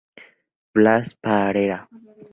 Blas 0.73 1.13
Parera, 1.13 1.87
Av. 1.91 2.29